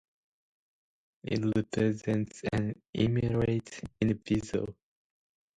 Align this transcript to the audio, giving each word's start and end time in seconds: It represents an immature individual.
It 1.25 1.45
represents 1.55 2.41
an 2.51 2.73
immature 2.95 3.59
individual. 4.01 4.73